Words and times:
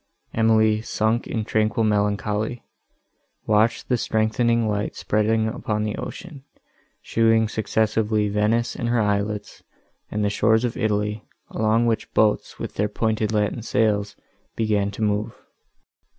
Emily, 0.33 0.81
sunk 0.81 1.27
in 1.27 1.45
tranquil 1.45 1.83
melancholy, 1.83 2.63
watched 3.45 3.87
the 3.87 3.97
strengthening 3.97 4.67
light 4.67 4.95
spreading 4.95 5.47
upon 5.47 5.83
the 5.83 5.95
ocean, 5.97 6.43
showing 7.03 7.47
successively 7.47 8.27
Venice 8.27 8.75
and 8.75 8.89
her 8.89 8.99
islets, 8.99 9.61
and 10.09 10.25
the 10.25 10.29
shores 10.31 10.65
of 10.65 10.75
Italy, 10.75 11.23
along 11.51 11.85
which 11.85 12.11
boats, 12.15 12.57
with 12.57 12.73
their 12.73 12.89
pointed 12.89 13.31
latin 13.31 13.61
sails, 13.61 14.15
began 14.55 14.89
to 14.89 15.03
move. 15.03 15.35